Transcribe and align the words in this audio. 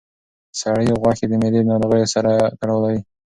سرې 0.59 0.89
غوښه 1.01 1.25
د 1.29 1.33
معدې 1.41 1.59
د 1.63 1.67
ناروغیو 1.71 2.11
سره 2.15 2.31
تړاو 2.59 2.81
لري. 2.83 2.99